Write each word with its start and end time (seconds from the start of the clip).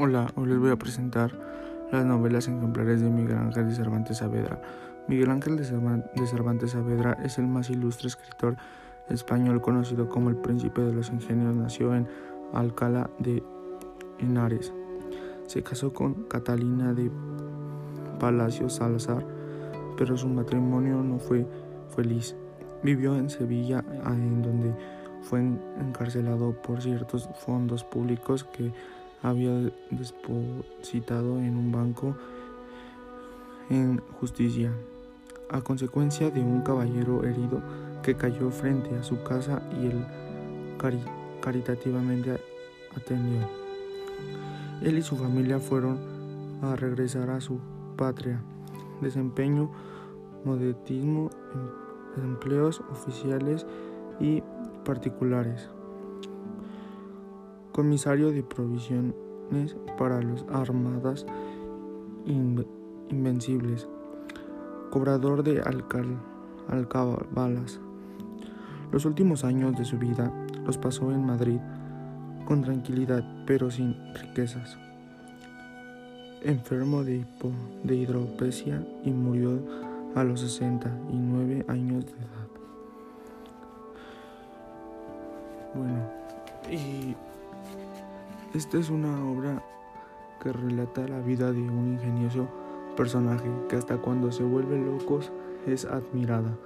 Hola, 0.00 0.30
hoy 0.36 0.46
les 0.46 0.60
voy 0.60 0.70
a 0.70 0.76
presentar 0.76 1.32
las 1.90 2.04
novelas 2.06 2.46
ejemplares 2.46 3.00
de 3.00 3.10
Miguel 3.10 3.36
Ángel 3.36 3.66
de 3.66 3.74
Cervantes 3.74 4.18
Saavedra. 4.18 4.62
Miguel 5.08 5.28
Ángel 5.28 5.56
de 5.56 5.64
Cervantes 5.64 6.70
Saavedra 6.70 7.18
es 7.24 7.36
el 7.38 7.48
más 7.48 7.68
ilustre 7.68 8.06
escritor 8.06 8.56
español 9.08 9.60
conocido 9.60 10.08
como 10.08 10.30
el 10.30 10.36
Príncipe 10.36 10.82
de 10.82 10.92
los 10.92 11.10
Ingenios. 11.10 11.56
Nació 11.56 11.96
en 11.96 12.06
Alcalá 12.52 13.10
de 13.18 13.42
Henares. 14.20 14.72
Se 15.48 15.64
casó 15.64 15.92
con 15.92 16.28
Catalina 16.28 16.94
de 16.94 17.10
Palacio 18.20 18.68
Salazar, 18.68 19.26
pero 19.96 20.16
su 20.16 20.28
matrimonio 20.28 21.02
no 21.02 21.18
fue 21.18 21.44
feliz. 21.88 22.36
Vivió 22.84 23.16
en 23.16 23.28
Sevilla, 23.28 23.84
en 24.06 24.42
donde 24.42 24.76
fue 25.22 25.40
encarcelado 25.40 26.52
por 26.52 26.82
ciertos 26.82 27.28
fondos 27.34 27.82
públicos 27.82 28.44
que 28.44 28.72
había 29.22 29.52
depositado 29.90 31.38
en 31.38 31.56
un 31.56 31.72
banco 31.72 32.16
en 33.70 34.00
justicia, 34.20 34.72
a 35.50 35.60
consecuencia 35.60 36.30
de 36.30 36.40
un 36.40 36.62
caballero 36.62 37.24
herido 37.24 37.62
que 38.02 38.14
cayó 38.14 38.50
frente 38.50 38.94
a 38.96 39.02
su 39.02 39.22
casa 39.22 39.62
y 39.80 39.86
él 39.86 40.04
caritativamente 41.40 42.38
atendió. 42.96 43.48
Él 44.82 44.98
y 44.98 45.02
su 45.02 45.16
familia 45.16 45.58
fueron 45.58 45.98
a 46.62 46.76
regresar 46.76 47.30
a 47.30 47.40
su 47.40 47.58
patria. 47.96 48.40
Desempeño, 49.00 49.70
modetismo, 50.44 51.30
em, 52.16 52.24
empleos 52.24 52.80
oficiales 52.90 53.66
y 54.20 54.42
particulares 54.84 55.68
comisario 57.78 58.32
de 58.32 58.42
provisiones 58.42 59.76
para 59.96 60.20
las 60.20 60.44
armadas 60.50 61.24
invencibles, 62.26 63.86
cobrador 64.90 65.44
de 65.44 65.62
alcabalas. 66.68 67.78
Los 68.90 69.04
últimos 69.04 69.44
años 69.44 69.78
de 69.78 69.84
su 69.84 69.96
vida 69.96 70.32
los 70.66 70.76
pasó 70.76 71.12
en 71.12 71.24
Madrid 71.24 71.60
con 72.46 72.62
tranquilidad 72.62 73.22
pero 73.46 73.70
sin 73.70 73.94
riquezas. 74.12 74.76
Enfermo 76.42 77.04
de, 77.04 77.24
de 77.84 77.94
hidropesia 77.94 78.84
y 79.04 79.12
murió 79.12 79.56
a 80.16 80.24
los 80.24 80.40
69 80.40 81.64
años 81.68 82.06
de 82.06 82.10
edad. 82.10 82.48
Bueno, 85.76 86.10
y 86.68 87.14
esta 88.54 88.78
es 88.78 88.88
una 88.88 89.24
obra 89.30 89.62
que 90.42 90.52
relata 90.52 91.06
la 91.06 91.20
vida 91.20 91.52
de 91.52 91.60
un 91.60 91.92
ingenioso 91.94 92.48
personaje 92.96 93.48
que 93.68 93.76
hasta 93.76 93.98
cuando 93.98 94.32
se 94.32 94.42
vuelve 94.42 94.78
loco 94.78 95.20
es 95.66 95.84
admirada. 95.84 96.56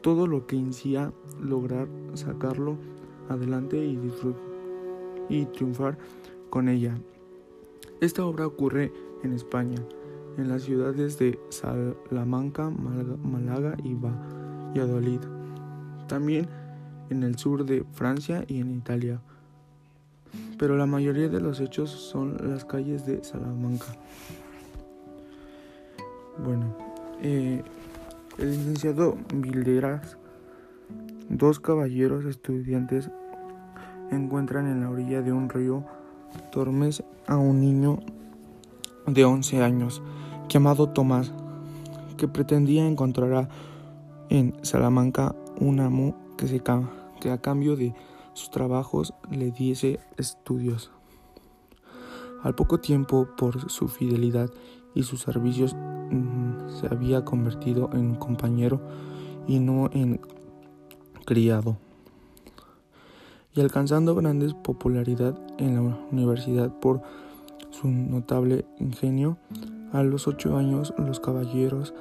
Todo 0.00 0.26
lo 0.26 0.46
que 0.46 0.56
inicia 0.56 1.12
lograr 1.40 1.86
sacarlo 2.14 2.76
adelante 3.28 3.84
y, 3.84 4.00
y 5.28 5.44
triunfar 5.46 5.98
con 6.48 6.68
ella. 6.68 6.96
Esta 8.00 8.24
obra 8.24 8.46
ocurre 8.46 8.92
en 9.22 9.32
España, 9.32 9.78
en 10.38 10.48
las 10.48 10.62
ciudades 10.62 11.18
de 11.18 11.38
Salamanca, 11.50 12.70
Málaga 12.70 13.76
y 13.84 13.94
Valladolid. 13.94 15.20
También 16.08 16.48
en 17.10 17.22
el 17.22 17.36
sur 17.36 17.64
de 17.64 17.84
Francia 17.92 18.44
y 18.48 18.60
en 18.60 18.70
Italia 18.70 19.20
pero 20.58 20.76
la 20.76 20.86
mayoría 20.86 21.28
de 21.28 21.40
los 21.40 21.60
hechos 21.60 21.90
son 21.90 22.36
las 22.50 22.64
calles 22.64 23.06
de 23.06 23.22
Salamanca. 23.22 23.86
Bueno, 26.38 26.74
eh, 27.22 27.62
el 28.38 28.50
licenciado 28.50 29.16
Vilderas, 29.34 30.18
dos 31.28 31.60
caballeros 31.60 32.24
estudiantes 32.24 33.10
encuentran 34.10 34.66
en 34.66 34.82
la 34.82 34.90
orilla 34.90 35.22
de 35.22 35.32
un 35.32 35.48
río 35.48 35.84
Tormes 36.52 37.02
a 37.26 37.36
un 37.36 37.60
niño 37.60 38.00
de 39.06 39.24
11 39.24 39.62
años 39.62 40.02
llamado 40.48 40.90
Tomás, 40.90 41.32
que 42.16 42.28
pretendía 42.28 42.86
encontrar 42.86 43.48
en 44.28 44.54
Salamanca 44.62 45.34
un 45.60 45.80
amo 45.80 46.14
que, 46.36 46.46
se, 46.46 46.62
que 47.20 47.30
a 47.30 47.38
cambio 47.38 47.76
de 47.76 47.94
sus 48.36 48.50
trabajos 48.50 49.14
le 49.30 49.50
diese 49.50 49.98
estudios. 50.18 50.90
Al 52.42 52.54
poco 52.54 52.78
tiempo, 52.78 53.26
por 53.34 53.70
su 53.70 53.88
fidelidad 53.88 54.50
y 54.94 55.04
sus 55.04 55.22
servicios, 55.22 55.74
mm, 55.74 56.68
se 56.68 56.86
había 56.86 57.24
convertido 57.24 57.88
en 57.94 58.14
compañero 58.14 58.80
y 59.48 59.58
no 59.58 59.88
en 59.92 60.20
criado. 61.24 61.78
Y 63.54 63.62
alcanzando 63.62 64.14
grande 64.14 64.54
popularidad 64.62 65.34
en 65.56 65.76
la 65.76 65.80
universidad 66.12 66.78
por 66.78 67.00
su 67.70 67.88
notable 67.88 68.66
ingenio, 68.78 69.38
a 69.92 70.02
los 70.02 70.28
ocho 70.28 70.58
años 70.58 70.92
los 70.98 71.20
caballeros 71.20 71.94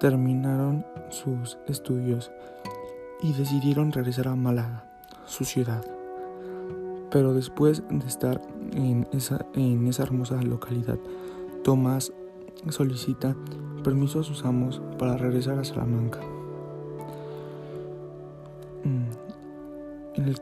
terminaron 0.00 0.84
sus 1.10 1.58
estudios 1.68 2.32
y 3.22 3.32
decidieron 3.34 3.92
regresar 3.92 4.26
a 4.26 4.34
Málaga 4.34 4.85
su 5.26 5.44
ciudad. 5.44 5.84
Pero 7.10 7.34
después 7.34 7.82
de 7.88 8.06
estar 8.06 8.40
en 8.72 9.06
esa, 9.12 9.46
en 9.54 9.86
esa 9.86 10.02
hermosa 10.02 10.42
localidad, 10.42 10.98
Tomás 11.62 12.12
solicita 12.68 13.36
permiso 13.82 14.20
a 14.20 14.24
sus 14.24 14.44
amos 14.44 14.80
para 14.98 15.16
regresar 15.16 15.58
a 15.58 15.64
Salamanca. 15.64 16.20
Mm. 18.84 19.06
En 20.14 20.28
el, 20.28 20.40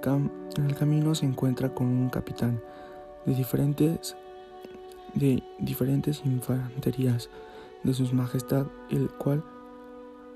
en 0.56 0.64
el 0.64 0.74
camino 0.74 1.14
se 1.14 1.26
encuentra 1.26 1.74
con 1.74 1.86
un 1.86 2.08
capitán 2.08 2.62
de 3.26 3.34
diferentes, 3.34 4.16
de 5.14 5.42
diferentes 5.58 6.22
infanterías 6.24 7.28
de 7.82 7.92
sus 7.92 8.12
majestad, 8.12 8.66
el 8.90 9.10
cual 9.10 9.42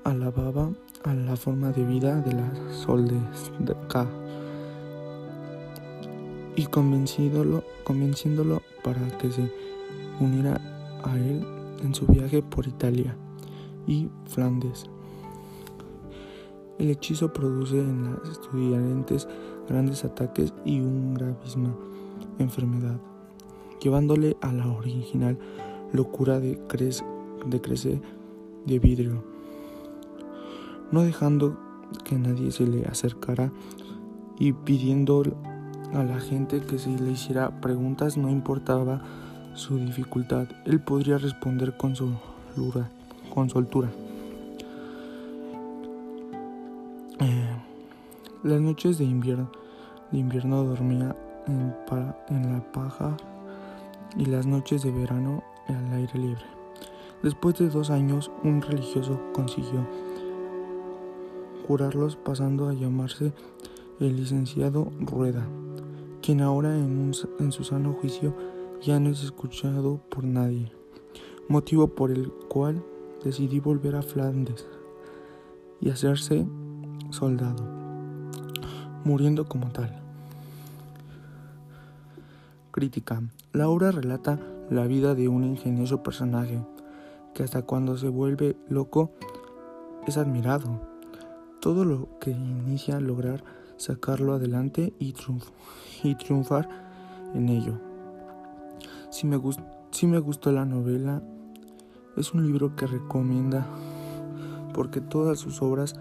alababa 0.03 0.69
a 1.03 1.13
la 1.13 1.35
forma 1.35 1.71
de 1.71 1.85
vida 1.85 2.21
de 2.21 2.33
las 2.33 2.75
soldes 2.75 3.51
de 3.59 3.75
K 3.87 4.07
y 6.59 6.65
convenciéndolo, 6.65 7.63
convenciéndolo 7.85 8.61
para 8.83 9.17
que 9.17 9.31
se 9.31 9.49
uniera 10.19 10.59
a 11.05 11.15
él 11.15 11.41
en 11.81 11.95
su 11.95 12.05
viaje 12.05 12.41
por 12.41 12.67
Italia 12.67 13.15
y 13.87 14.09
Flandes. 14.25 14.89
El 16.77 16.89
hechizo 16.89 17.31
produce 17.31 17.79
en 17.79 18.11
las 18.11 18.29
estudiantes 18.29 19.25
grandes 19.69 20.03
ataques 20.03 20.53
y 20.65 20.81
una 20.81 21.19
gravísima 21.19 21.73
enfermedad, 22.39 22.99
llevándole 23.81 24.35
a 24.41 24.51
la 24.51 24.67
original 24.67 25.39
locura 25.93 26.41
de, 26.41 26.59
de 27.45 27.61
crecer 27.61 28.01
de 28.65 28.79
vidrio, 28.79 29.23
no 30.91 31.03
dejando 31.03 31.57
que 32.03 32.19
nadie 32.19 32.51
se 32.51 32.67
le 32.67 32.83
acercara 32.83 33.49
y 34.37 34.51
pidiendo 34.51 35.23
a 35.93 36.03
la 36.03 36.19
gente 36.19 36.61
que 36.61 36.77
si 36.77 36.97
le 36.97 37.11
hiciera 37.11 37.49
preguntas 37.61 38.17
no 38.17 38.29
importaba 38.29 39.01
su 39.53 39.77
dificultad, 39.77 40.47
él 40.65 40.79
podría 40.79 41.17
responder 41.17 41.75
con, 41.75 41.95
soltura, 41.95 42.89
con 43.33 43.49
soltura. 43.49 43.89
Eh, 47.19 47.49
las 48.43 48.61
noches 48.61 48.97
de 48.97 49.05
invierno, 49.05 49.51
invierno 50.11 50.63
dormía 50.63 51.15
en, 51.47 51.73
en 52.29 52.53
la 52.53 52.71
paja 52.71 53.17
y 54.15 54.25
las 54.25 54.45
noches 54.45 54.83
de 54.83 54.91
verano 54.91 55.43
al 55.67 55.93
aire 55.93 56.19
libre. 56.19 56.43
Después 57.23 57.55
de 57.57 57.69
dos 57.69 57.89
años, 57.89 58.31
un 58.43 58.61
religioso 58.61 59.19
consiguió 59.33 59.85
curarlos 61.67 62.15
pasando 62.15 62.69
a 62.69 62.73
llamarse 62.73 63.33
el 63.99 64.15
licenciado 64.15 64.91
Rueda 64.99 65.45
quien 66.21 66.41
ahora 66.41 66.75
en, 66.75 67.13
su 67.13 67.63
sano 67.63 67.93
juicio 67.93 68.35
ya 68.81 68.99
no 68.99 69.09
es 69.09 69.23
escuchado 69.23 69.99
por 70.09 70.23
nadie, 70.23 70.71
motivo 71.47 71.87
por 71.89 72.11
el 72.11 72.31
cual 72.49 72.83
decidí 73.23 73.59
volver 73.59 73.95
a 73.95 74.01
Flandes 74.01 74.67
y 75.81 75.89
hacerse 75.89 76.45
soldado, 77.09 77.65
muriendo 79.03 79.47
como 79.47 79.71
tal. 79.71 80.01
Crítica. 82.71 83.21
La 83.51 83.67
obra 83.67 83.91
relata 83.91 84.39
la 84.69 84.85
vida 84.85 85.15
de 85.15 85.27
un 85.27 85.43
ingenioso 85.43 86.03
personaje 86.03 86.63
que 87.33 87.43
hasta 87.43 87.63
cuando 87.63 87.97
se 87.97 88.09
vuelve 88.09 88.55
loco 88.67 89.11
es 90.07 90.17
admirado. 90.17 90.81
Todo 91.59 91.83
lo 91.83 92.19
que 92.19 92.31
inicia 92.31 92.97
a 92.97 93.01
lograr 93.01 93.43
sacarlo 93.79 94.33
adelante 94.33 94.93
y, 94.99 95.13
triunfar 96.15 96.69
en 97.33 97.49
ello. 97.49 97.79
Si 99.09 99.25
me, 99.25 99.39
si 99.91 100.05
me 100.05 100.19
gustó 100.19 100.51
la 100.51 100.65
novela, 100.65 101.23
es 102.17 102.33
un 102.33 102.45
libro 102.45 102.75
que 102.75 102.85
recomienda 102.85 103.65
porque 104.73 104.99
todas 105.01 105.39
sus 105.39 105.61
obras 105.61 105.95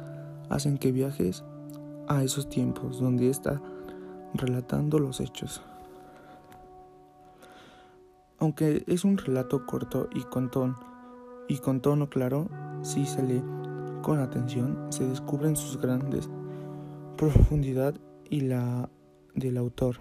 hacen 0.50 0.76
que 0.76 0.92
viajes 0.92 1.44
a 2.08 2.24
esos 2.24 2.48
tiempos 2.48 3.00
donde 3.00 3.30
está 3.30 3.62
relatando 4.34 4.98
los 4.98 5.20
hechos. 5.20 5.62
Aunque 8.40 8.84
es 8.86 9.04
un 9.04 9.18
relato 9.18 9.66
corto 9.66 10.08
y 10.14 10.22
con, 10.22 10.50
y 11.48 11.58
con 11.58 11.80
tono 11.80 12.08
claro, 12.08 12.48
si 12.82 13.06
se 13.06 13.22
lee 13.22 13.42
con 14.02 14.18
atención, 14.20 14.86
se 14.90 15.08
descubren 15.08 15.56
sus 15.56 15.80
grandes 15.80 16.28
profundidad 17.18 17.96
y 18.30 18.42
la 18.42 18.88
del 19.34 19.56
autor. 19.56 19.96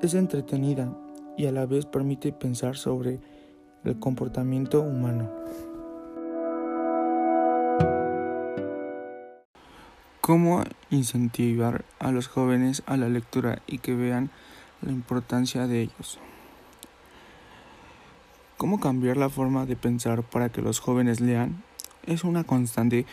Es 0.00 0.14
entretenida 0.14 0.96
y 1.36 1.46
a 1.46 1.52
la 1.52 1.66
vez 1.66 1.84
permite 1.84 2.32
pensar 2.32 2.76
sobre 2.76 3.18
el 3.84 3.98
comportamiento 3.98 4.82
humano. 4.82 5.28
¿Cómo 10.20 10.62
incentivar 10.90 11.84
a 11.98 12.12
los 12.12 12.28
jóvenes 12.28 12.84
a 12.86 12.96
la 12.96 13.08
lectura 13.08 13.62
y 13.66 13.78
que 13.78 13.96
vean 13.96 14.30
la 14.80 14.92
importancia 14.92 15.66
de 15.66 15.82
ellos? 15.82 16.20
¿Cómo 18.56 18.78
cambiar 18.78 19.16
la 19.16 19.28
forma 19.28 19.66
de 19.66 19.74
pensar 19.74 20.22
para 20.22 20.50
que 20.50 20.62
los 20.62 20.78
jóvenes 20.78 21.20
lean? 21.20 21.64
Es 22.06 22.22
una 22.22 22.44
constante 22.44 23.06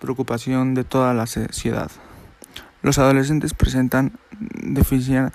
preocupación 0.00 0.74
de 0.74 0.84
toda 0.84 1.14
la 1.14 1.26
sociedad. 1.26 1.90
Los 2.82 2.98
adolescentes 2.98 3.54
presentan 3.54 4.12
deficiencia 4.32 5.32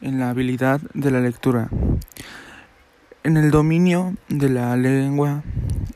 en 0.00 0.18
la 0.18 0.30
habilidad 0.30 0.80
de 0.94 1.10
la 1.10 1.20
lectura, 1.20 1.68
en 3.22 3.36
el 3.36 3.50
dominio 3.50 4.14
de 4.28 4.48
la 4.48 4.76
lengua 4.76 5.42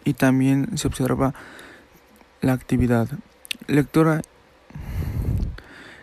y 0.05 0.15
también 0.15 0.77
se 0.77 0.87
observa 0.87 1.35
la 2.43 2.53
actividad 2.53 3.09
lectora 3.67 4.21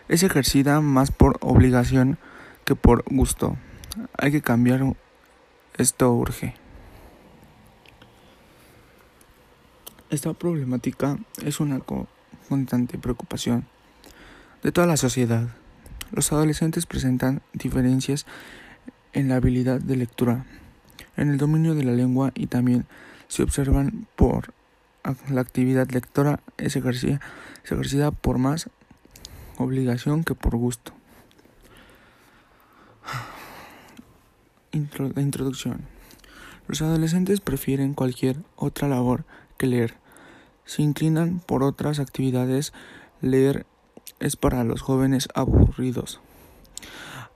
es 0.08 0.22
ejercida 0.22 0.80
más 0.80 1.10
por 1.10 1.38
obligación 1.40 2.18
que 2.64 2.74
por 2.74 3.04
gusto. 3.04 3.56
Hay 4.18 4.32
que 4.32 4.42
cambiar 4.42 4.94
esto 5.78 6.12
urge. 6.12 6.54
Esta 10.12 10.34
problemática 10.34 11.18
es 11.42 11.58
una 11.58 11.80
constante 12.50 12.98
preocupación 12.98 13.64
de 14.62 14.70
toda 14.70 14.86
la 14.86 14.98
sociedad. 14.98 15.48
Los 16.10 16.30
adolescentes 16.32 16.84
presentan 16.84 17.40
diferencias 17.54 18.26
en 19.14 19.30
la 19.30 19.36
habilidad 19.36 19.80
de 19.80 19.96
lectura, 19.96 20.44
en 21.16 21.30
el 21.30 21.38
dominio 21.38 21.74
de 21.74 21.84
la 21.84 21.92
lengua 21.92 22.30
y 22.34 22.48
también 22.48 22.84
se 23.28 23.42
observan 23.42 24.06
por 24.14 24.52
la 25.30 25.40
actividad 25.40 25.88
lectora 25.88 26.40
es 26.58 26.76
ejercida, 26.76 27.22
ejercida 27.64 28.10
por 28.10 28.36
más 28.36 28.68
obligación 29.56 30.24
que 30.24 30.34
por 30.34 30.56
gusto. 30.56 30.92
introducción. 34.72 35.86
Los 36.68 36.82
adolescentes 36.82 37.40
prefieren 37.40 37.94
cualquier 37.94 38.36
otra 38.56 38.88
labor 38.88 39.24
que 39.56 39.66
leer. 39.66 40.01
Se 40.64 40.82
inclinan 40.82 41.40
por 41.40 41.62
otras 41.62 41.98
actividades. 41.98 42.72
Leer 43.20 43.66
es 44.22 44.36
para 44.36 44.64
los 44.64 44.82
jóvenes 44.82 45.28
aburridos, 45.34 46.20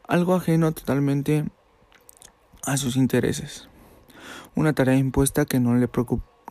algo 0.07 0.35
ajeno 0.35 0.73
totalmente 0.73 1.45
a 2.65 2.77
sus 2.77 2.97
intereses, 2.97 3.69
una 4.55 4.73
tarea 4.73 4.97
impuesta 4.97 5.45
que 5.45 5.61
no 5.61 5.75
le, 5.75 5.89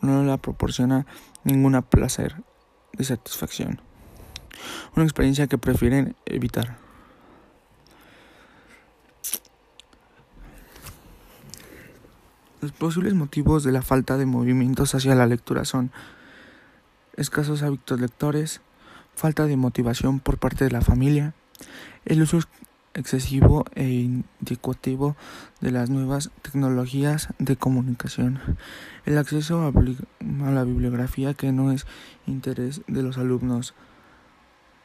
no 0.02 0.38
proporciona 0.38 1.06
ningún 1.44 1.80
placer 1.82 2.36
de 2.92 3.04
satisfacción, 3.04 3.80
una 4.94 5.04
experiencia 5.04 5.46
que 5.46 5.58
prefieren 5.58 6.16
evitar. 6.26 6.76
Los 12.60 12.72
posibles 12.72 13.14
motivos 13.14 13.64
de 13.64 13.72
la 13.72 13.82
falta 13.82 14.16
de 14.16 14.26
movimientos 14.26 14.94
hacia 14.94 15.14
la 15.14 15.26
lectura 15.26 15.64
son 15.64 15.92
escasos 17.16 17.62
hábitos 17.62 18.00
lectores, 18.00 18.60
falta 19.14 19.46
de 19.46 19.56
motivación 19.56 20.20
por 20.20 20.38
parte 20.38 20.64
de 20.64 20.70
la 20.70 20.80
familia, 20.80 21.34
el 22.04 22.22
uso 22.22 22.40
excesivo 22.94 23.64
e 23.74 23.88
indicativo 23.88 25.16
de 25.60 25.70
las 25.70 25.90
nuevas 25.90 26.30
tecnologías 26.42 27.28
de 27.38 27.56
comunicación, 27.56 28.40
el 29.04 29.18
acceso 29.18 29.66
a, 29.66 30.50
la 30.50 30.64
bibliografía 30.64 31.34
que 31.34 31.52
no 31.52 31.72
es 31.72 31.86
interés 32.26 32.80
de 32.86 33.02
los 33.02 33.18
alumnos, 33.18 33.74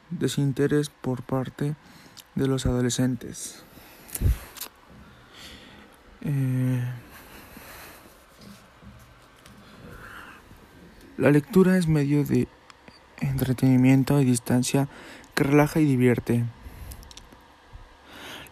desinterés 0.09 0.89
por 0.89 1.23
parte 1.23 1.75
de 2.35 2.47
los 2.47 2.65
adolescentes. 2.65 3.63
Eh, 6.21 6.83
la 11.21 11.29
lectura 11.29 11.77
es 11.77 11.87
medio 11.87 12.25
de 12.25 12.47
entretenimiento 13.19 14.19
y 14.19 14.25
distancia 14.25 14.87
que 15.35 15.43
relaja 15.43 15.79
y 15.79 15.85
divierte. 15.85 16.45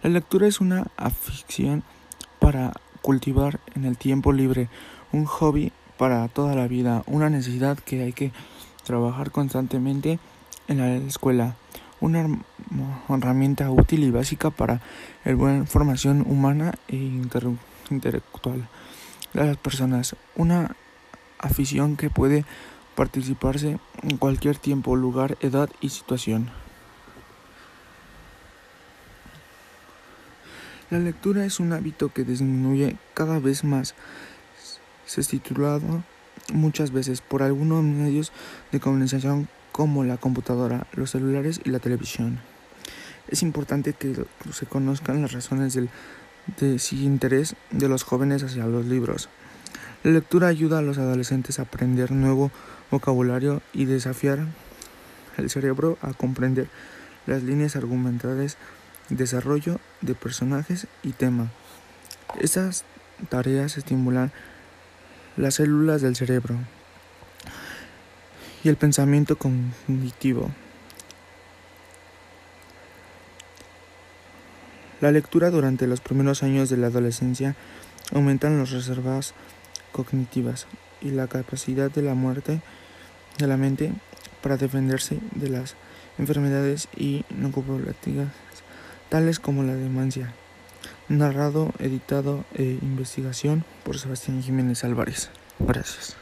La 0.03 0.11
lectura 0.11 0.45
es 0.45 0.61
una 0.61 0.85
afición 0.95 1.81
para 2.37 2.73
cultivar 3.01 3.59
en 3.73 3.85
el 3.85 3.97
tiempo 3.97 4.33
libre, 4.33 4.69
un 5.11 5.25
hobby 5.25 5.71
para 5.97 6.27
toda 6.27 6.53
la 6.53 6.67
vida, 6.67 7.01
una 7.07 7.31
necesidad 7.31 7.79
que 7.79 8.03
hay 8.03 8.13
que 8.13 8.31
trabajar 8.83 9.31
constantemente 9.31 10.19
en 10.67 10.77
la 10.77 10.95
escuela, 10.95 11.55
una 11.99 12.27
herramienta 13.09 13.71
útil 13.71 14.03
y 14.03 14.11
básica 14.11 14.51
para 14.51 14.79
la 15.25 15.33
buena 15.33 15.65
formación 15.65 16.21
humana 16.21 16.75
e 16.87 16.97
intelectual 16.97 18.69
de 19.33 19.43
las 19.43 19.57
personas, 19.57 20.15
una 20.35 20.75
afición 21.39 21.97
que 21.97 22.09
puede 22.09 22.45
participarse 22.95 23.79
en 24.03 24.17
cualquier 24.17 24.57
tiempo, 24.57 24.95
lugar, 24.95 25.37
edad 25.41 25.69
y 25.81 25.89
situación. 25.89 26.51
La 30.89 30.99
lectura 30.99 31.45
es 31.45 31.59
un 31.59 31.71
hábito 31.71 32.09
que 32.09 32.23
disminuye 32.23 32.97
cada 33.13 33.39
vez 33.39 33.63
más. 33.63 33.93
Se 35.05 35.21
es 35.21 35.27
titulado 35.27 36.03
muchas 36.51 36.91
veces 36.91 37.21
por 37.21 37.43
algunos 37.43 37.83
medios 37.83 38.31
de 38.71 38.79
comunicación 38.79 39.47
como 39.71 40.03
la 40.03 40.17
computadora, 40.17 40.87
los 40.93 41.11
celulares 41.11 41.61
y 41.63 41.69
la 41.69 41.79
televisión. 41.79 42.39
Es 43.27 43.43
importante 43.43 43.93
que 43.93 44.25
se 44.51 44.65
conozcan 44.65 45.21
las 45.21 45.31
razones 45.31 45.75
del 45.75 45.89
desinterés 46.59 47.55
de 47.69 47.87
los 47.87 48.03
jóvenes 48.03 48.43
hacia 48.43 48.65
los 48.65 48.85
libros. 48.85 49.29
La 50.03 50.11
lectura 50.11 50.47
ayuda 50.47 50.79
a 50.79 50.81
los 50.81 50.97
adolescentes 50.97 51.59
a 51.59 51.63
aprender 51.63 52.11
nuevo 52.11 52.51
vocabulario 52.89 53.61
y 53.73 53.83
desafiar 53.83 54.39
el 55.37 55.49
cerebro 55.49 55.97
a 56.01 56.13
comprender 56.13 56.67
las 57.25 57.43
líneas 57.43 57.75
argumentales, 57.75 58.55
desarrollo 59.09 59.79
de 59.99 60.15
personajes 60.15 60.87
y 61.03 61.11
tema. 61.11 61.51
Estas 62.39 62.85
tareas 63.27 63.77
estimulan 63.77 64.31
las 65.35 65.55
células 65.55 66.01
del 66.01 66.15
cerebro 66.15 66.55
y 68.63 68.69
el 68.69 68.77
pensamiento 68.77 69.37
cognitivo. 69.37 70.49
La 75.01 75.11
lectura 75.11 75.49
durante 75.49 75.87
los 75.87 75.99
primeros 75.99 76.41
años 76.41 76.69
de 76.69 76.77
la 76.77 76.87
adolescencia 76.87 77.55
aumentan 78.13 78.59
las 78.59 78.71
reservas 78.71 79.33
cognitivas 79.91 80.67
y 81.01 81.11
la 81.11 81.27
capacidad 81.27 81.91
de 81.91 82.01
la 82.01 82.13
muerte 82.13 82.61
de 83.37 83.47
la 83.47 83.57
mente 83.57 83.93
para 84.41 84.57
defenderse 84.57 85.19
de 85.35 85.49
las 85.49 85.75
enfermedades 86.17 86.87
y 86.95 87.23
no 87.29 87.51
tales 89.09 89.39
como 89.39 89.63
la 89.63 89.73
demencia. 89.73 90.33
Narrado, 91.07 91.73
editado 91.79 92.45
e 92.53 92.77
investigación 92.81 93.65
por 93.83 93.97
Sebastián 93.97 94.43
Jiménez 94.43 94.83
Álvarez. 94.83 95.31
Gracias. 95.57 96.18